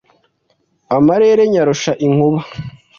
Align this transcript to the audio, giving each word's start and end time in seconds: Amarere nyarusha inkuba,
Amarere 0.97 1.43
nyarusha 1.51 1.91
inkuba, 2.05 2.39